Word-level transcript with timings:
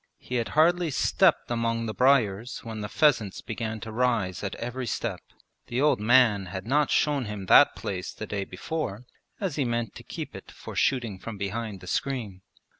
He 0.17 0.37
had 0.37 0.47
hardly 0.57 0.89
stepped 0.89 1.51
among 1.51 1.85
the 1.85 1.93
briers 1.93 2.61
when 2.63 2.81
the 2.81 2.89
pheasants 2.89 3.41
began 3.41 3.79
to 3.81 3.91
rise 3.91 4.43
at 4.43 4.55
every 4.55 4.87
step 4.87 5.21
(the 5.67 5.79
old 5.79 5.99
man 5.99 6.47
had 6.47 6.65
not 6.65 6.89
shown 6.89 7.25
him 7.25 7.45
that 7.45 7.75
place 7.75 8.11
the 8.11 8.25
day 8.25 8.43
before 8.43 9.05
as 9.39 9.57
he 9.57 9.63
meant 9.63 9.93
to 9.93 10.03
keep 10.03 10.35
it 10.35 10.49
for 10.51 10.75
shooting 10.75 11.19
from 11.19 11.37
behind 11.37 11.81
the 11.81 11.87
screen). 11.87 12.41